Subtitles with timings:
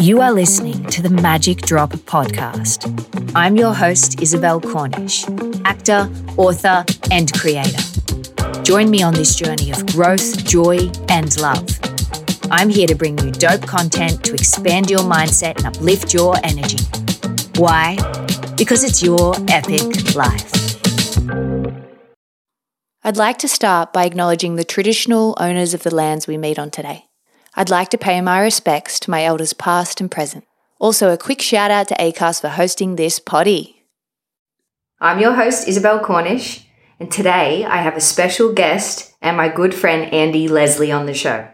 [0.00, 3.32] You are listening to the Magic Drop podcast.
[3.34, 5.24] I'm your host, Isabelle Cornish,
[5.64, 7.82] actor, author, and creator.
[8.62, 11.66] Join me on this journey of growth, joy, and love.
[12.50, 16.84] I'm here to bring you dope content to expand your mindset and uplift your energy.
[17.56, 17.96] Why?
[18.58, 20.52] Because it's your epic life.
[23.02, 26.70] I'd like to start by acknowledging the traditional owners of the lands we meet on
[26.70, 27.06] today.
[27.56, 30.44] I'd like to pay my respects to my elders past and present.
[30.80, 33.84] Also, a quick shout out to ACAST for hosting this potty.
[35.00, 36.66] I'm your host, Isabelle Cornish,
[36.98, 41.14] and today I have a special guest and my good friend Andie Leslie on the
[41.14, 41.48] show.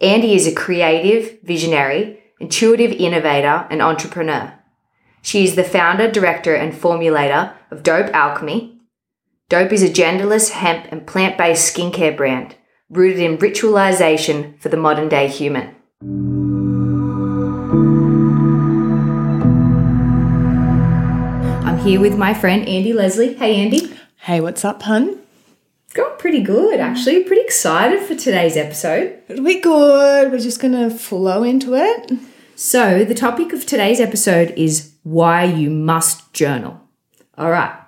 [0.00, 4.52] Andie is a creative, visionary, intuitive innovator, and entrepreneur.
[5.20, 8.78] She is the founder, director, and formulator of Dope Alchemy.
[9.48, 12.54] Dope is a genderless hemp and plant based skincare brand
[12.90, 15.74] rooted in ritualization for the modern day human.
[21.66, 23.34] I'm here with my friend Andie Leslie.
[23.34, 23.92] Hey, Andie.
[24.18, 25.20] Hey, what's up, hun?
[25.94, 27.24] Got pretty good, actually.
[27.24, 29.18] Pretty excited for today's episode.
[29.28, 30.30] It'll be good.
[30.30, 32.12] We're just going to flow into it.
[32.54, 36.80] So, the topic of today's episode is why you must journal.
[37.36, 37.85] All right.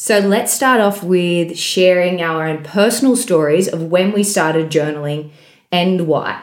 [0.00, 5.32] So let's start off with sharing our own personal stories of when we started journaling
[5.72, 6.40] and why.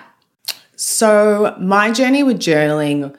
[0.75, 3.15] So, my journey with journaling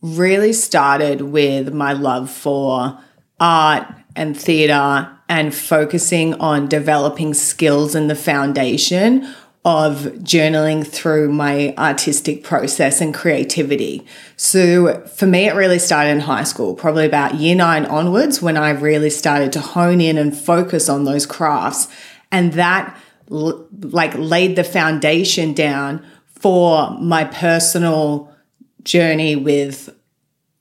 [0.00, 2.98] really started with my love for
[3.38, 9.30] art and theatre and focusing on developing skills in the foundation
[9.66, 14.06] of journaling through my artistic process and creativity.
[14.36, 18.56] So for me, it really started in high school, probably about year nine onwards, when
[18.56, 21.88] I really started to hone in and focus on those crafts.
[22.30, 22.96] And that
[23.28, 28.32] like laid the foundation down for my personal
[28.84, 29.92] journey with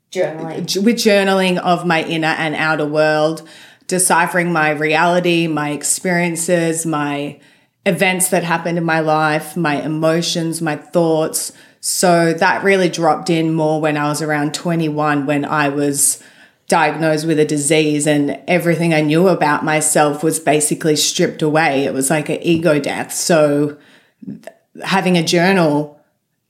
[0.09, 3.48] journaling with journaling of my inner and outer world
[3.86, 7.39] deciphering my reality my experiences my
[7.86, 11.52] events that happened in my life, my emotions, my thoughts.
[11.82, 16.22] So that really dropped in more when I was around 21 when I was
[16.68, 21.84] diagnosed with a disease and everything I knew about myself was basically stripped away.
[21.86, 23.14] It was like an ego death.
[23.14, 23.78] So
[24.84, 26.02] having a journal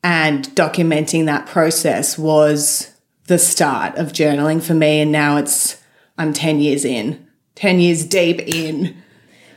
[0.03, 2.94] and documenting that process was
[3.28, 5.81] the start of journaling for me and now it's
[6.17, 7.28] I'm 10 years in.
[7.56, 8.96] 10 years deep in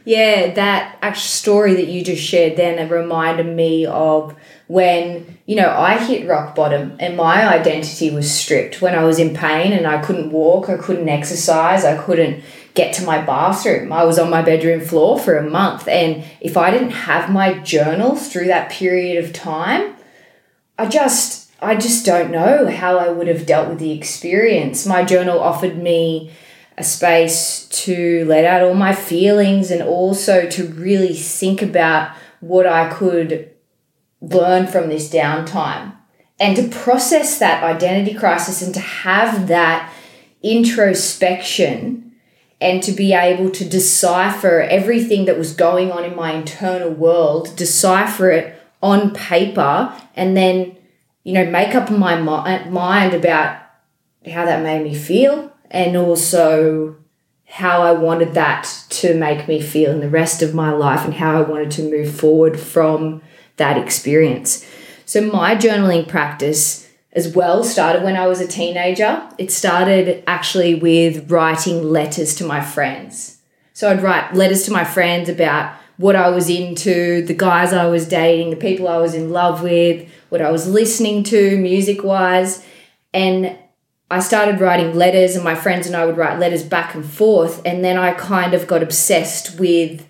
[0.09, 4.35] yeah, that actual story that you just shared then it reminded me of
[4.67, 9.19] when, you know, I hit rock bottom and my identity was stripped when I was
[9.19, 12.43] in pain and I couldn't walk, I couldn't exercise, I couldn't
[12.73, 13.93] get to my bathroom.
[13.93, 15.87] I was on my bedroom floor for a month.
[15.87, 19.95] And if I didn't have my journal through that period of time,
[20.79, 24.87] I just I just don't know how I would have dealt with the experience.
[24.87, 26.31] My journal offered me
[26.81, 32.67] a space to let out all my feelings and also to really think about what
[32.67, 33.51] I could
[34.21, 35.95] learn from this downtime.
[36.41, 39.93] And to process that identity crisis and to have that
[40.43, 42.13] introspection
[42.61, 47.55] and to be able to decipher everything that was going on in my internal world,
[47.57, 50.77] decipher it on paper, and then,
[51.25, 53.63] you know, make up my mind about
[54.27, 56.97] how that made me feel, and also
[57.49, 61.15] how I wanted that to make me feel in the rest of my life and
[61.15, 63.23] how I wanted to move forward from
[63.57, 64.67] that experience.
[65.07, 69.27] So, my journaling practice as well started when I was a teenager.
[69.39, 73.39] It started actually with writing letters to my friends.
[73.73, 77.87] So, I'd write letters to my friends about what I was into, the guys I
[77.87, 82.05] was dating, the people I was in love with, what I was listening to music
[82.05, 82.65] wise.
[83.13, 83.59] And
[84.11, 87.61] I started writing letters, and my friends and I would write letters back and forth.
[87.65, 90.07] And then I kind of got obsessed with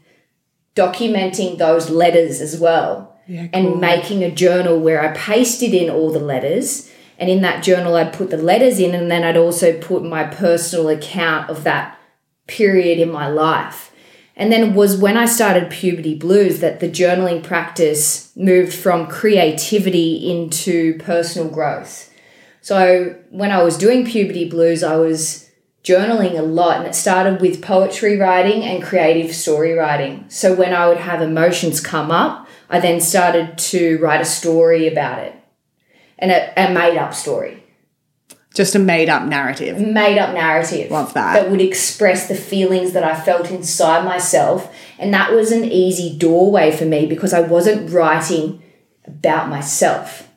[0.77, 3.73] documenting those letters as well yeah, cool.
[3.73, 6.91] and making a journal where I pasted in all the letters.
[7.19, 10.25] And in that journal, I'd put the letters in, and then I'd also put my
[10.25, 11.99] personal account of that
[12.47, 13.91] period in my life.
[14.37, 19.09] And then it was when I started Puberty Blues that the journaling practice moved from
[19.09, 22.08] creativity into personal growth.
[22.69, 25.49] So when I was doing puberty blues, I was
[25.83, 30.27] journaling a lot and it started with poetry writing and creative story writing.
[30.29, 34.87] So when I would have emotions come up, I then started to write a story
[34.87, 35.35] about it
[36.19, 37.65] and a, a made up story.
[38.53, 39.81] Just a made up narrative.
[39.81, 40.91] Made up narrative.
[40.91, 41.41] Love that.
[41.41, 44.71] That would express the feelings that I felt inside myself.
[44.99, 48.63] And that was an easy doorway for me because I wasn't writing
[49.07, 50.28] about myself.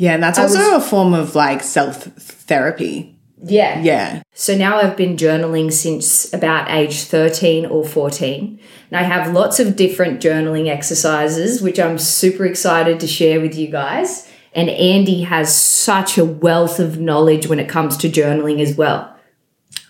[0.00, 3.18] Yeah, and that's I also was- a form of like self therapy.
[3.42, 3.82] Yeah.
[3.82, 4.22] Yeah.
[4.32, 8.58] So now I've been journaling since about age 13 or 14.
[8.90, 13.54] And I have lots of different journaling exercises, which I'm super excited to share with
[13.54, 14.26] you guys.
[14.54, 19.14] And Andie has such a wealth of knowledge when it comes to journaling as well.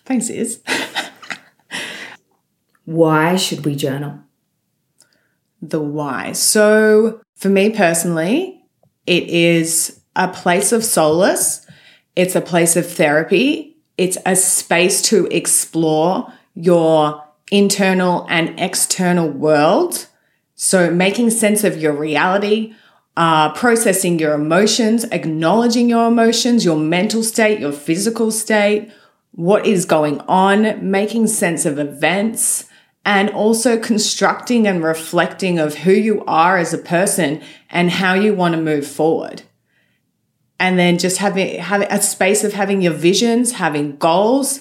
[0.04, 0.60] Thanks, Iz.
[2.84, 4.18] Why should we journal?
[5.62, 6.32] the why.
[6.32, 8.64] So, for me personally,
[9.06, 11.66] it is a place of solace,
[12.16, 20.06] it's a place of therapy, it's a space to explore your internal and external world.
[20.54, 22.74] So, making sense of your reality,
[23.16, 28.90] uh, processing your emotions, acknowledging your emotions, your mental state, your physical state,
[29.32, 32.66] what is going on, making sense of events,
[33.04, 38.34] and also constructing and reflecting of who you are as a person and how you
[38.34, 39.42] want to move forward.
[40.60, 44.60] And then just having having a space of having your visions, having goals,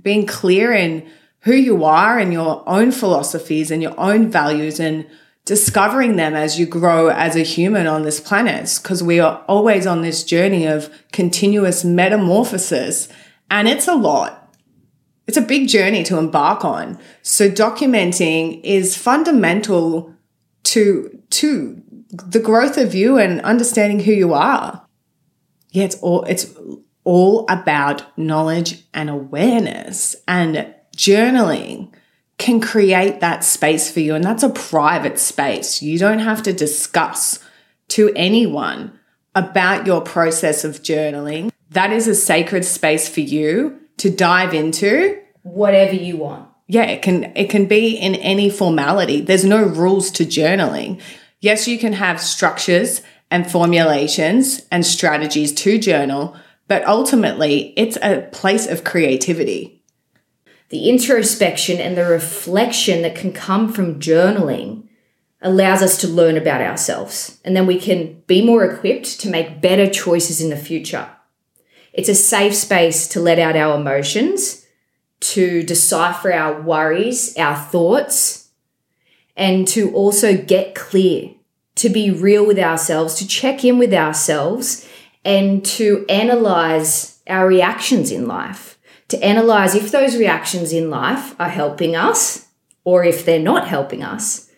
[0.00, 1.08] being clear in
[1.40, 5.06] who you are and your own philosophies and your own values and
[5.44, 9.86] discovering them as you grow as a human on this planet because we are always
[9.86, 13.08] on this journey of continuous metamorphosis
[13.50, 14.38] and it's a lot
[15.28, 16.98] it's a big journey to embark on.
[17.22, 20.14] So documenting is fundamental
[20.64, 24.87] to to the growth of you and understanding who you are.
[25.70, 26.54] Yeah, it's all it's
[27.04, 31.92] all about knowledge and awareness and journaling
[32.38, 35.82] can create that space for you and that's a private space.
[35.82, 37.38] You don't have to discuss
[37.88, 38.98] to anyone
[39.34, 41.50] about your process of journaling.
[41.70, 46.48] That is a sacred space for you to dive into Whatever you want.
[46.66, 51.00] yeah it can it can be in any formality there's no rules to journaling
[51.40, 56.36] yes you can have structures and formulations and strategies to journal
[56.66, 59.82] but ultimately it's a place of creativity
[60.70, 64.84] The introspection and the reflection that can come from journaling
[65.40, 69.60] allows us to learn about ourselves and then we can be more equipped to make
[69.60, 71.08] better choices in the future.
[71.92, 74.66] It's a safe space to let out our emotions,
[75.20, 78.50] to decipher our worries, our thoughts,
[79.36, 81.30] and to also get clear,
[81.78, 84.86] to be real with ourselves, to check in with ourselves,
[85.24, 88.78] and to analyze our reactions in life,
[89.08, 92.48] to analyze if those reactions in life are helping us
[92.84, 94.50] or if they're not helping us.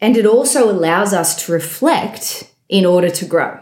[0.00, 3.60] And it also allows us to reflect in order to grow.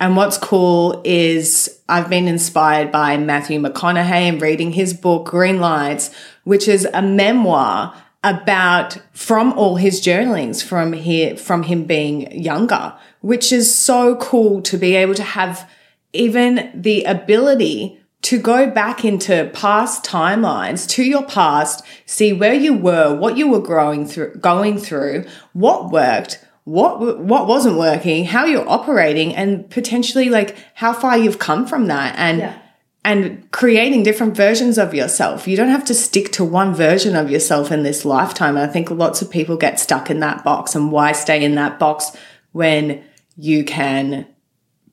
[0.00, 5.60] And what's cool is I've been inspired by Matthew McConaughey and reading his book, Green
[5.60, 6.12] Lights,
[6.42, 7.94] which is a memoir
[8.24, 14.62] about from all his journalings from here, from him being younger, which is so cool
[14.62, 15.68] to be able to have
[16.12, 22.72] even the ability to go back into past timelines to your past, see where you
[22.72, 28.44] were, what you were growing through, going through, what worked, what what wasn't working, how
[28.44, 32.58] you're operating, and potentially like how far you've come from that, and Yeah.
[33.04, 35.48] And creating different versions of yourself.
[35.48, 38.56] You don't have to stick to one version of yourself in this lifetime.
[38.56, 41.80] I think lots of people get stuck in that box, and why stay in that
[41.80, 42.16] box
[42.52, 43.02] when
[43.36, 44.26] you can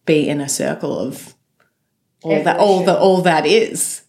[0.06, 1.36] be in a circle of
[2.24, 4.04] all that all the all that is.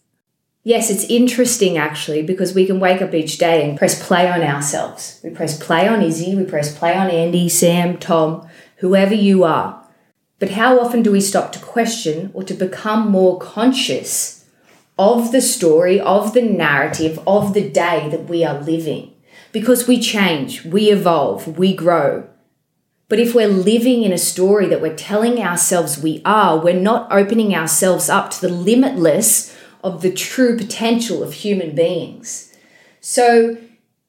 [0.63, 4.41] Yes, it's interesting actually because we can wake up each day and press play on
[4.41, 5.19] ourselves.
[5.23, 9.80] We press play on Izzy, we press play on Andie, Sam, Tom, whoever you are.
[10.41, 14.43] But how often do we stop to question or to become more conscious
[14.97, 19.13] of the story, of the narrative, of the day that we are living?
[19.51, 22.27] Because we change, we evolve, we grow.
[23.07, 27.11] But if we're living in a story that we're telling ourselves we are, we're not
[27.11, 32.51] opening ourselves up to the limitless of the true potential of human beings.
[32.99, 33.57] So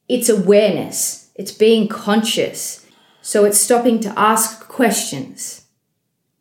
[0.09, 2.87] it's awareness, it's being conscious.
[3.21, 5.62] So it's stopping to ask questions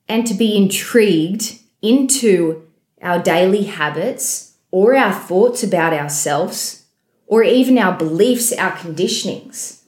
[0.09, 2.67] and to be intrigued into
[3.01, 6.85] our daily habits or our thoughts about ourselves
[7.27, 9.81] or even our beliefs, our conditionings.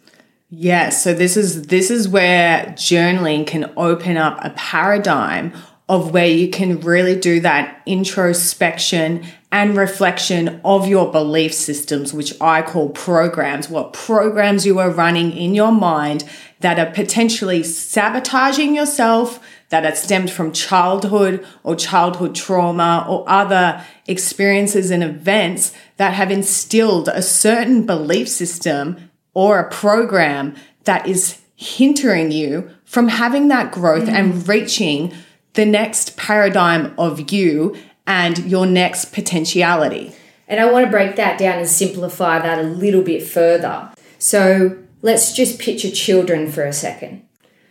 [0.50, 5.52] Yeah, so this is this is where journaling can open up a paradigm
[5.88, 12.32] of where you can really do that introspection and reflection of your belief systems, which
[12.40, 16.24] I call programs, what programs you are running in your mind
[16.60, 19.38] that are potentially sabotaging yourself,
[19.74, 26.30] that are stemmed from childhood or childhood trauma or other experiences and events that have
[26.30, 30.54] instilled a certain belief system or a program
[30.84, 34.48] that is hindering you from having that growth and mm.
[34.48, 35.12] reaching
[35.54, 37.76] the next paradigm of you
[38.06, 40.14] and your next potentiality.
[40.46, 43.90] And I want to break that down and simplify that a little bit further.
[44.20, 47.26] So let's just picture children for a second.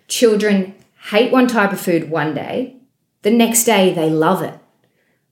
[0.10, 0.76] Children
[1.10, 2.78] hate one type of food one day,
[3.24, 4.60] the next day they love it.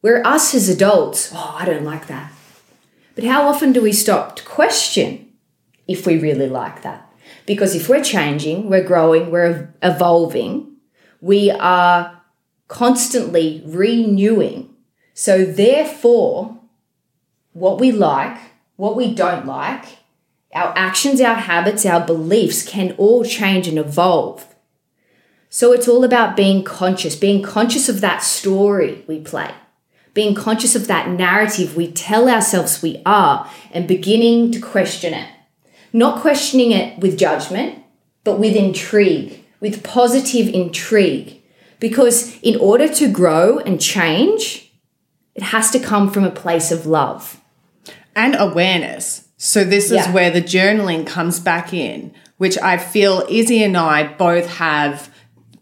[0.01, 2.31] Where us as adults, oh, I don't like that.
[3.15, 5.31] But how often do we stop to question
[5.87, 7.07] if we really like that?
[7.45, 10.75] Because if we're changing, we're growing, we're evolving,
[11.21, 12.21] we are
[12.67, 14.73] constantly renewing.
[15.13, 16.57] So, therefore,
[17.53, 18.37] what we like,
[18.75, 19.85] what we don't like,
[20.53, 24.50] our actions, our habits, our beliefs can all change and evolve.
[25.53, 29.51] So it's all about being conscious, being conscious of that story we play,
[30.13, 35.27] being conscious of that narrative we tell ourselves we are, and beginning to question it.
[35.91, 37.83] Not questioning it with judgment,
[38.23, 41.41] but with intrigue, with positive intrigue.
[41.81, 44.71] Because in order to grow and change,
[45.35, 47.41] it has to come from a place of love
[48.15, 49.25] and awareness.
[49.35, 50.11] So, this is Yeah.
[50.13, 55.09] where the journaling comes back in, which I feel Izzy and I both have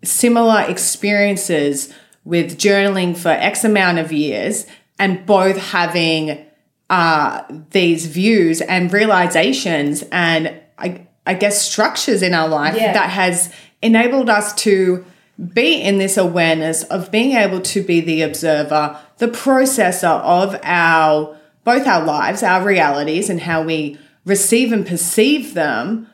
[0.03, 1.94] similar experiences
[2.25, 4.65] with journaling for X amount of years
[4.98, 6.46] and both having
[6.89, 12.94] uh, these views and realizations and I, I guess structures in our life Yeah.
[12.94, 13.51] that has
[13.82, 15.06] enabled us to
[15.53, 21.38] be in this awareness of being able to be the observer, the processor of our
[21.63, 26.08] both our lives, our realities, and how we receive and perceive them,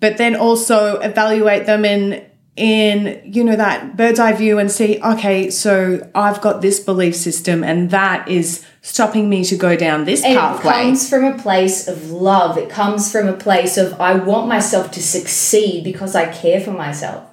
[0.00, 2.24] but then also evaluate them in
[2.58, 7.14] in you know that bird's eye view and see okay so i've got this belief
[7.14, 11.24] system and that is stopping me to go down this And pathway it comes from
[11.24, 12.56] a place of love.
[12.56, 16.72] It comes from a place of I want myself to succeed because I care for
[16.72, 17.28] myself.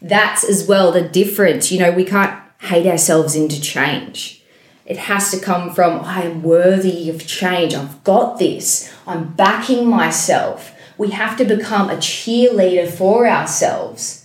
[0.00, 1.72] That's as well the difference.
[1.72, 4.42] You know, we can't hate ourselves into change.
[4.86, 7.74] It has to come from I am worthy of change.
[7.74, 8.92] I've got this.
[9.06, 10.72] I'm backing myself.
[10.98, 14.23] We have to become a cheerleader for ourselves.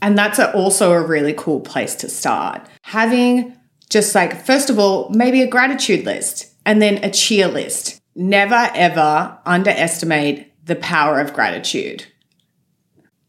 [0.00, 2.66] And that's a, also a really cool place to start.
[2.82, 3.56] Having
[3.90, 8.00] just like, first of all, maybe a gratitude list and then a cheer list.
[8.14, 12.06] Never ever underestimate the power of gratitude.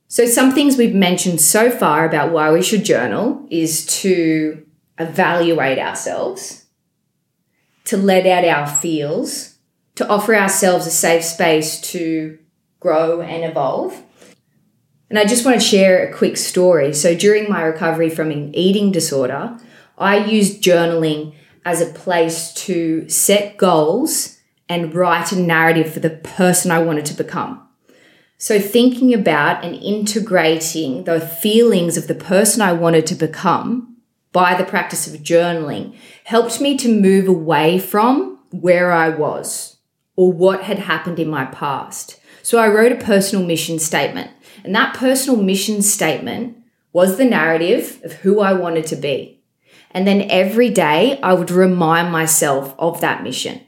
[0.07, 4.65] So, some things we've mentioned so far about why we should journal is to
[4.97, 6.65] evaluate ourselves,
[7.85, 9.59] to let out our feels,
[9.95, 12.39] to offer ourselves a safe space to
[12.79, 14.03] grow and evolve.
[15.09, 16.93] And I just want to share a quick story.
[16.93, 19.57] So, during my recovery from an eating disorder,
[19.97, 21.33] I used journaling
[21.65, 24.37] as a place to set goals
[24.67, 27.67] and write a narrative for the person I wanted to become.
[28.37, 33.97] So, thinking about and integrating the feelings of the person I wanted to become
[34.31, 39.77] by the practice of journaling helped me to move away from where I was
[40.15, 42.19] or what had happened in my past.
[42.43, 44.31] So, I wrote a personal mission statement,
[44.63, 46.57] and that personal mission statement
[46.91, 49.41] was the narrative of who I wanted to be.
[49.91, 53.61] And then every day I would remind myself of that mission.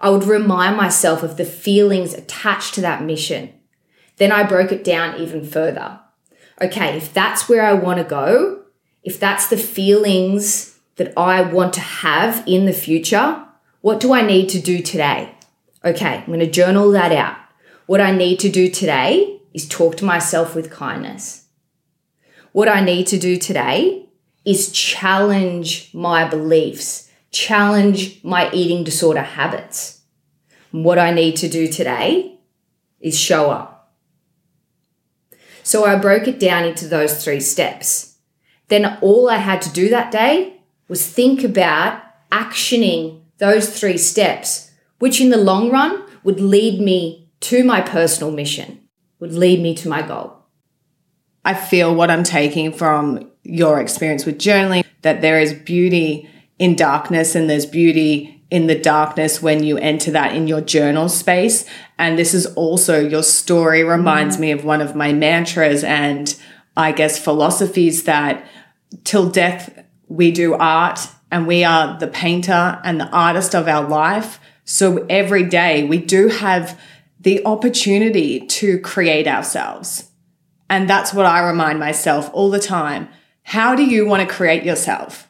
[0.00, 3.52] I would remind myself of the feelings attached to that mission.
[4.16, 6.00] Then I broke it down even further.
[6.60, 8.64] Okay, if that's where I want to go,
[9.02, 13.44] if that's the feelings that I want to have in the future,
[13.80, 15.34] what do I need to do today?
[15.84, 17.36] Okay, I'm going to journal that out.
[17.86, 21.46] What I need to do today is talk to myself with kindness.
[22.52, 24.06] What I need to do today
[24.44, 30.00] is challenge my beliefs, challenge my eating disorder habits.
[30.70, 32.38] What I need to do today
[33.00, 33.92] is show up.
[35.62, 38.18] So I broke it down into those three steps.
[38.68, 44.70] Then all I had to do that day was think about actioning those three steps,
[44.98, 48.80] which in the long run would lead me to my personal mission,
[49.22, 50.36] would lead me to my goal.
[51.44, 56.74] I feel what I'm taking from your experience with journaling that there is beauty in
[56.74, 61.64] darkness and there's beauty in the darkness when you enter that in your journal space.
[62.00, 66.36] And this is also your story reminds me of one of my mantras and
[66.76, 68.44] I guess philosophies that
[69.04, 70.98] till death we do art
[71.30, 74.40] and we are the painter and the artist of our life.
[74.64, 76.76] So every day we do have
[77.22, 80.10] the opportunity to create ourselves.
[80.68, 83.08] And that's what I remind myself all the time.
[83.44, 85.28] How do you want to create yourself?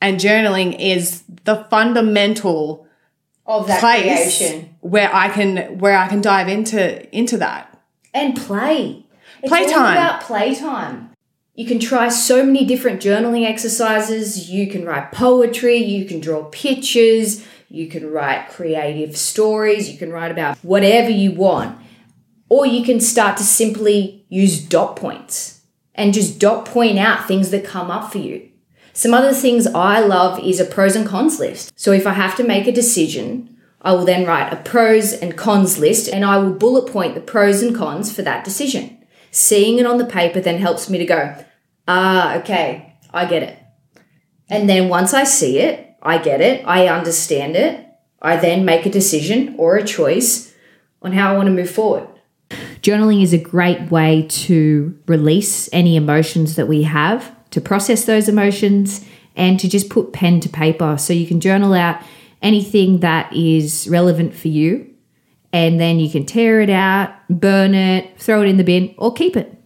[0.00, 2.86] And journaling is the fundamental
[3.46, 4.74] Of that place creation.
[4.80, 7.68] where I can where I can dive into into that.
[8.14, 9.04] And play.
[9.42, 9.78] It's Playtime.
[9.78, 11.10] all about playtime.
[11.54, 14.48] You can try so many different journaling exercises.
[14.50, 20.12] You can write poetry, you can draw pictures, you can write creative stories, you can
[20.12, 21.78] write about whatever you want.
[22.50, 25.62] Or you can start to simply use dot points
[25.94, 28.50] and just dot point out things that come up for you.
[28.92, 31.72] Some other things I love is a pros and cons list.
[31.74, 35.34] So if I have to make a decision, I will then write a pros and
[35.34, 38.98] cons list and I will bullet point the pros and cons for that decision.
[39.30, 41.42] Seeing it on the paper then helps me to go,
[41.88, 43.58] ah, okay, I get it.
[44.50, 47.86] And then once I see it, I get it, I understand it,
[48.20, 50.54] I then make a decision or a choice
[51.00, 52.08] on how I want to move forward.
[52.80, 58.28] Journaling is a great way to release any emotions that we have, to process those
[58.28, 59.04] emotions,
[59.36, 60.98] and to just put pen to paper.
[60.98, 62.02] So you can journal out
[62.42, 64.92] anything that is relevant for you,
[65.52, 69.12] and then you can tear it out, burn it, throw it in the bin, or
[69.12, 69.56] keep it.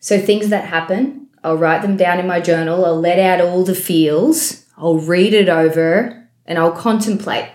[0.00, 3.64] So things that happen, I'll write them down in my journal, I'll let out all
[3.64, 7.50] the feels, I'll read it over, and I'll contemplate.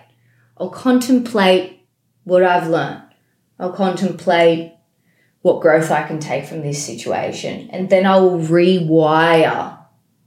[0.58, 1.86] I'll contemplate
[2.24, 3.04] what I've learned.
[3.60, 4.74] I'll contemplate
[5.42, 7.70] what growth I can take from this situation.
[7.72, 9.78] And then I will rewire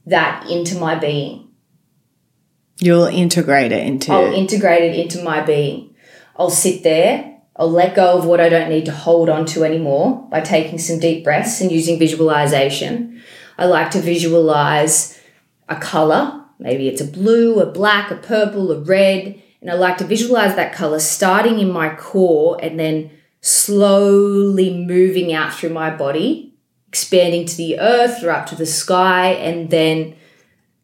[0.07, 1.49] that into my being.
[2.79, 4.13] You'll integrate it into.
[4.13, 5.95] I'll integrate it into my being.
[6.37, 7.39] I'll sit there.
[7.55, 10.79] I'll let go of what I don't need to hold on to anymore by taking
[10.79, 13.21] some deep breaths and using visualization.
[13.59, 15.21] I like to visualize
[15.69, 16.40] a color.
[16.61, 19.43] Maybe it's a blue, a black, a purple, a red.
[19.63, 25.33] And I like to visualize that color starting in my core and then slowly moving
[25.33, 26.55] out through my body,
[26.87, 30.15] expanding to the earth or up to the sky, and then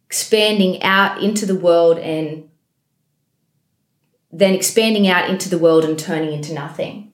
[0.06, 2.48] expanding out into the world and
[4.32, 7.12] then expanding out into the world and turning into nothing.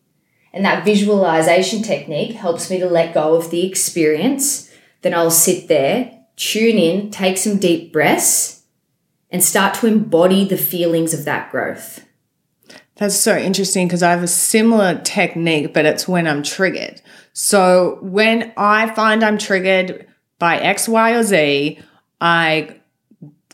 [0.52, 4.70] And that visualization technique helps me to let go of the experience.
[5.00, 8.62] Then I'll sit there, tune in, take some deep breaths,
[9.30, 12.04] and start to embody the feelings of that growth.
[12.96, 17.00] That's so interesting because I have a similar technique, but it's when I'm triggered.
[17.32, 20.06] So when I find I'm triggered
[20.38, 21.80] by X, Y, or Z,
[22.20, 22.76] I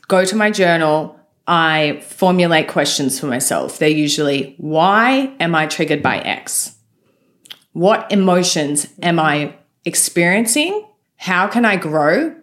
[0.08, 3.78] go to my journal, I formulate questions for myself.
[3.78, 6.76] They're usually, why am I triggered by X?
[7.72, 10.84] What emotions am I experiencing?
[11.16, 12.34] How can I grow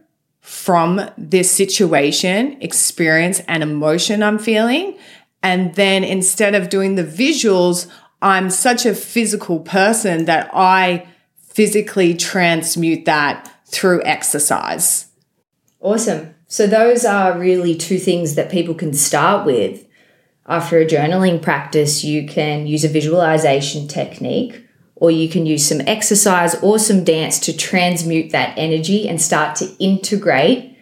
[0.45, 4.95] from this situation, experience, and emotion I'm feeling?
[5.41, 7.87] And then instead of doing the visuals,
[8.21, 11.07] I'm such a physical person that I
[11.39, 15.07] physically transmute that through exercise.
[15.79, 16.35] Awesome.
[16.47, 19.83] So, those are really two things that people can start with.
[20.45, 24.64] After a journaling practice, you can use a visualization technique,
[24.95, 29.55] or you can use some exercise or some dance to transmute that energy and start
[29.57, 30.77] to integrate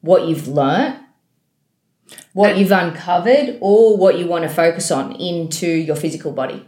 [0.00, 1.02] what you've learnt
[2.32, 6.66] what you've uncovered or what you want to focus on into your physical body.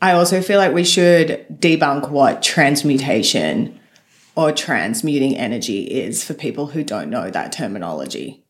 [0.00, 3.78] I also feel like we should debunk what transmutation
[4.36, 8.44] or transmuting energy is for people who don't know that terminology.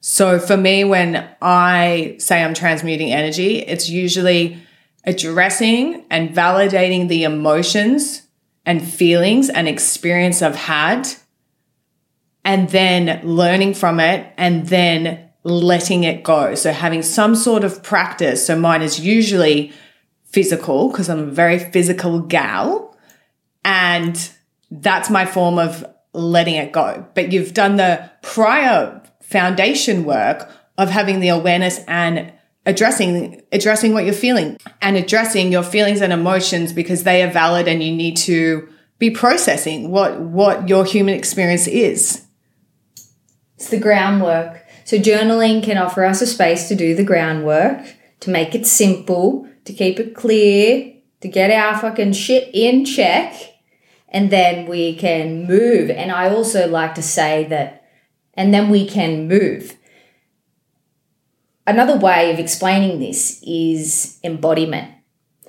[0.00, 4.62] So for me, when I say I'm transmuting energy, it's usually
[5.06, 8.22] addressing and validating the emotions
[8.64, 11.08] and feelings and experience I've had,
[12.44, 16.56] and then learning from it, and then letting it go.
[16.56, 18.44] So having some sort of practice.
[18.44, 19.72] So mine is usually
[20.24, 22.96] physical because I'm a very physical gal.
[23.64, 24.30] And
[24.70, 27.06] that's my form of letting it go.
[27.14, 32.32] But you've done the prior foundation work of having the awareness and
[32.66, 37.68] addressing addressing what you're feeling and addressing your feelings and emotions because they are valid
[37.68, 42.26] and you need to be processing what what your human experience is.
[43.54, 44.62] It's the groundwork.
[44.84, 49.48] So journaling can offer us a space to do the groundwork, to make it simple,
[49.64, 53.34] to keep it clear, to get our fucking shit in check,
[54.08, 55.90] and then we can move.
[55.90, 57.84] And I also like to say that,
[58.34, 59.76] and then we can move.
[61.66, 64.92] Another way of explaining this is embodiment.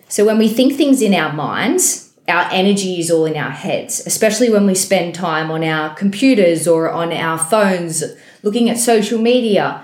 [0.10, 4.02] So when we think things in our minds, our energy is all in our heads,
[4.06, 8.04] especially when we spend time on our computers or on our phones
[8.44, 9.84] looking at social media,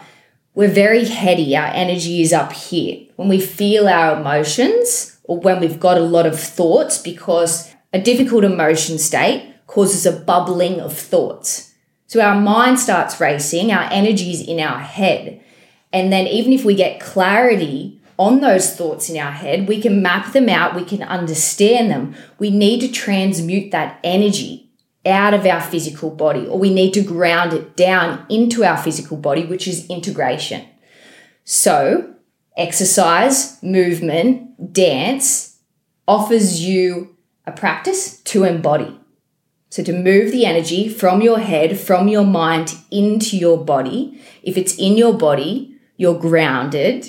[0.56, 1.56] we're very heady.
[1.56, 3.08] Our energy is up here.
[3.16, 8.02] When we feel our emotions or when we've got a lot of thoughts, because a
[8.02, 11.74] difficult emotion state causes a bubbling of thoughts.
[12.08, 15.42] So our mind starts racing, our energy is in our head.
[15.94, 20.02] And then, even if we get clarity on those thoughts in our head, we can
[20.02, 22.16] map them out, we can understand them.
[22.40, 24.72] We need to transmute that energy
[25.06, 29.18] out of our physical body, or we need to ground it down into our physical
[29.18, 30.66] body, which is integration.
[31.44, 32.16] So,
[32.58, 35.60] exercise, movement, dance
[36.08, 39.00] offers you a practice to embody.
[39.70, 44.22] So, to move the energy from your head, from your mind into your body.
[44.42, 47.08] If it's in your body, you're grounded,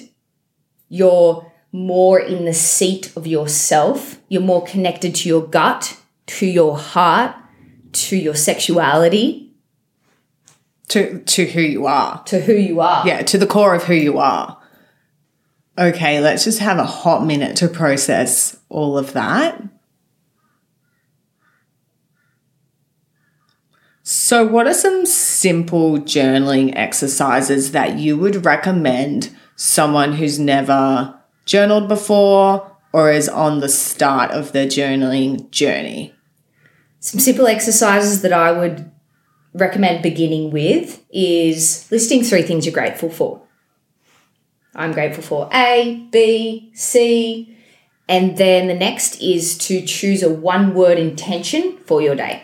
[0.89, 6.79] you're more in the seat of yourself, you're more connected to your gut, to your
[6.79, 7.35] heart,
[7.93, 9.53] to your sexuality,
[10.89, 12.23] To to who you are.
[12.27, 13.07] to who you are.
[13.07, 14.59] Yeah, to the core of who you are.
[15.77, 19.61] Okay, let's just have a hot minute to process all of that.
[24.07, 31.89] So, what are some simple journaling exercises that you would recommend someone who's never journaled
[31.89, 36.15] before or is on the start of their journaling journey?
[37.01, 38.93] Some simple exercises that I would
[39.55, 43.41] recommend beginning with is listing three things you're grateful for.
[44.75, 47.57] I'm grateful for A, B, C,
[48.07, 52.43] and then the next is to choose a one word intention for your day.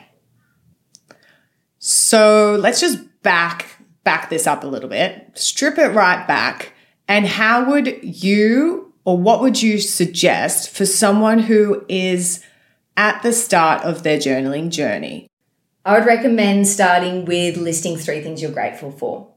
[1.81, 3.67] So let's just back
[4.05, 6.73] back this up a little bit, strip it right back.
[7.09, 12.45] And how would you or what would you suggest for someone who is
[12.97, 15.27] at the start of their journaling journey?
[15.85, 19.29] I would recommend starting with listing three things you're grateful for.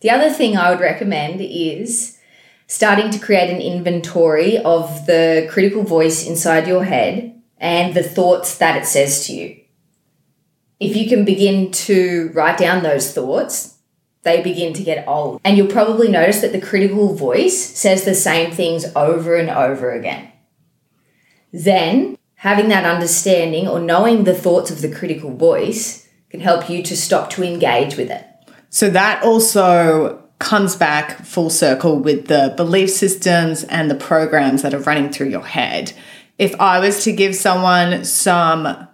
[0.00, 2.18] The other thing I would recommend is
[2.66, 8.56] starting to create an inventory of the critical voice inside your head and the thoughts
[8.56, 9.59] that it says to you.
[10.80, 13.76] If you can begin to write down those thoughts,
[14.22, 15.40] they begin to get old.
[15.44, 19.92] And you'll probably notice that the critical voice says the same things over and over
[19.92, 20.32] again.
[21.52, 26.82] Then, having that understanding or knowing the thoughts of the critical voice can help you
[26.82, 28.24] to stop to engage with it.
[28.70, 34.72] So that also comes back full circle with the belief systems and the programs that
[34.72, 35.92] are running through your head.
[36.38, 38.88] If I was to give someone some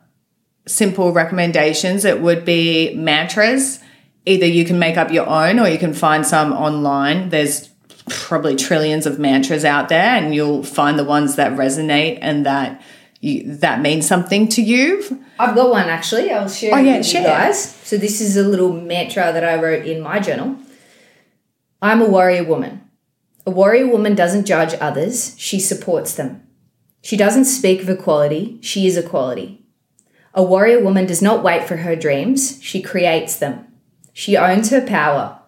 [0.66, 3.80] simple recommendations, it would be mantras.
[4.24, 7.28] Either you can make up your own or you can find some online.
[7.28, 7.68] There's
[8.08, 12.82] probably trillions of mantras out there and you'll find the ones that resonate and that
[13.20, 15.24] you, that mean something to you.
[15.38, 16.30] I've got one actually.
[16.30, 17.22] I'll share Oh, yeah, with share.
[17.22, 17.74] you guys.
[17.76, 20.56] So this is a little mantra that I wrote in my journal.
[21.82, 22.82] I'm a warrior woman.
[23.46, 26.42] A warrior woman doesn't judge others, she supports them.
[27.02, 29.64] She doesn't speak of equality, she is equality.
[30.36, 33.66] A warrior woman does not wait for her dreams, she creates them.
[34.12, 35.40] She owns her power.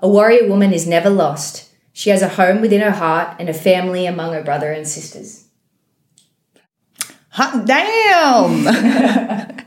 [0.00, 1.70] A warrior woman is never lost.
[1.92, 5.46] She has a home within her heart and a family among her brother and sisters.
[7.30, 8.64] Hot damn!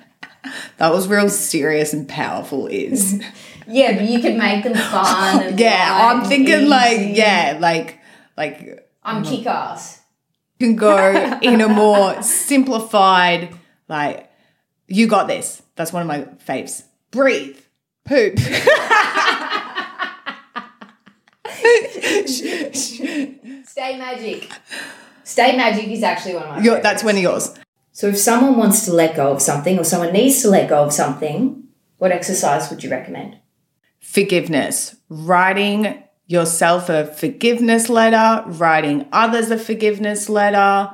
[0.77, 3.23] that was real serious and powerful, is.
[3.69, 5.57] Yeah, but you could make them fun.
[5.57, 7.99] Yeah, I'm thinking like, yeah, like,
[8.37, 10.01] like I'm kick ass.
[10.57, 13.53] you can go in a more simplified,
[13.89, 14.26] like,
[14.87, 15.61] you got this.
[15.75, 16.83] That's one of my faves.
[17.11, 17.57] Breathe,
[18.05, 18.37] poop.
[23.65, 24.49] Stay magic.
[25.23, 26.61] Stay magic is actually one of my.
[26.61, 27.53] Your- that's one of yours.
[27.91, 30.83] So if someone wants to let go of something, or someone needs to let go
[30.83, 31.63] of something,
[31.97, 33.37] what exercise would you recommend?
[33.99, 34.95] Forgiveness.
[35.09, 40.91] Writing yourself a forgiveness letter, writing others a forgiveness letter.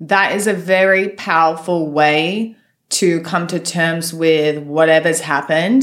[0.00, 2.56] That is a very powerful way
[2.88, 5.82] to come to terms with whatever's happened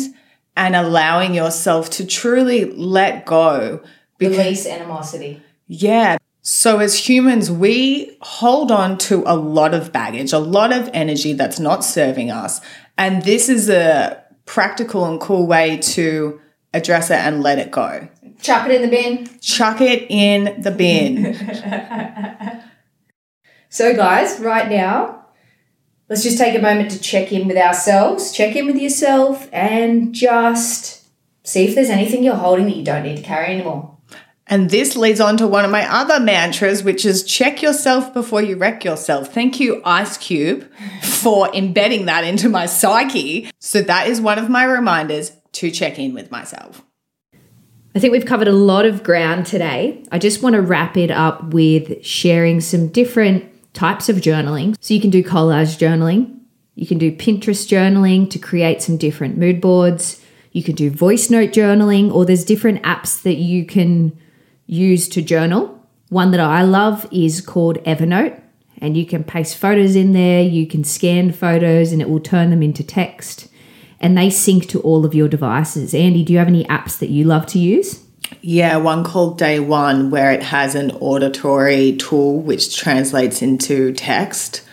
[0.55, 3.81] and allowing yourself to truly let go.
[4.17, 5.41] Because, Release animosity.
[5.67, 6.17] yeah.
[6.45, 11.31] So, as humans, we hold on to a lot of baggage, a lot of energy
[11.31, 12.59] that's not serving us.
[12.97, 16.41] And this is a practical and cool way to
[16.73, 18.09] address it and let it go.
[18.41, 19.39] Chuck it in the bin.
[19.39, 21.33] Chuck it in the bin.
[23.69, 25.22] So, guys, right now,
[26.09, 30.13] let's just take a moment to check in with ourselves, check in with yourself, and
[30.13, 31.03] just
[31.43, 33.97] see if there's anything you're holding that you don't need to carry anymore.
[34.47, 38.41] and this leads on to one of my other mantras, which is check yourself before
[38.41, 39.33] you wreck yourself.
[39.33, 40.69] Thank you, Ice Cube,
[41.01, 43.49] for embedding that into my psyche.
[43.59, 46.83] So, that is one of my reminders to check in with myself.
[47.95, 50.03] I think we've covered a lot of ground today.
[50.11, 54.75] I just want to wrap it up with sharing some different types of journaling.
[54.79, 56.39] So you can do collage journaling,
[56.75, 61.29] you can do Pinterest journaling to create some different mood boards, you can do voice
[61.29, 64.17] note journaling, or there's different apps that you can
[64.65, 65.79] use to journal.
[66.09, 68.39] One that I love is called Evernote,
[68.77, 72.51] and you can paste photos in there, you can scan photos, and it will turn
[72.51, 73.47] them into text.
[73.99, 75.93] And they sync to all of your devices.
[75.95, 78.02] Andie, do you have any apps that you love to use?
[78.41, 84.63] Yeah, one called Day One, where it has an auditory tool which translates into text.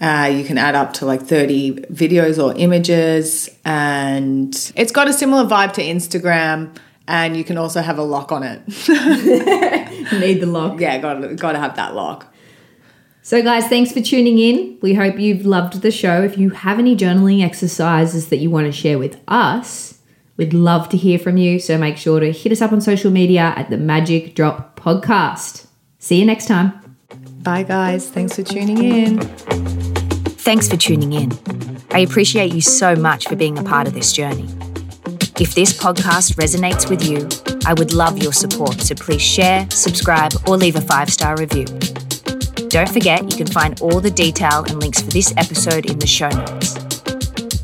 [0.00, 5.12] Uh, you can add up to like 30 videos or images, and it's got a
[5.12, 6.76] similar vibe to Instagram.
[7.08, 8.66] And you can also have a lock on it.
[10.12, 10.80] Need the lock.
[10.80, 12.34] yeah, got got to have that lock.
[13.22, 14.78] So, guys, thanks for tuning in.
[14.82, 16.22] We hope you've loved the show.
[16.22, 19.95] If you have any journaling exercises that you want to share with us,
[20.36, 21.58] we'd love to hear from you.
[21.58, 25.66] So, make sure to hit us up on social media at the Magic Drop Podcast.
[25.98, 26.96] See you next time.
[27.42, 28.08] Bye, guys.
[28.08, 29.20] Thanks for tuning in.
[30.46, 31.32] Thanks for tuning in.
[31.90, 34.48] I appreciate you so much for being a part of this journey.
[35.38, 37.28] If this podcast resonates with you,
[37.66, 41.64] I would love your support, so please share, subscribe, or leave a five star review.
[42.68, 46.06] Don't forget, you can find all the detail and links for this episode in the
[46.06, 46.76] show notes.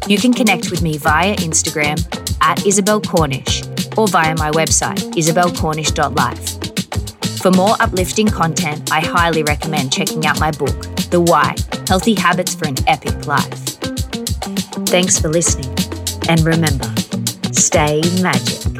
[0.06, 3.62] You can connect with me via Instagram at Isabelle Cornish
[3.96, 7.40] or via my website, isabellecornish.life.
[7.40, 11.56] For more uplifting content, I highly recommend checking out my book, The Why
[11.88, 13.78] Healthy Habits for an Epic Life.
[14.86, 15.74] Thanks for listening,
[16.28, 16.92] and remember,
[17.52, 18.71] stay magic.